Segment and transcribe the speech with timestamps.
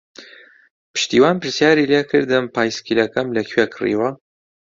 [0.93, 4.09] پشتیوان پرسیاری لێ کردم پایسکلەکەم لەکوێ کڕیوە.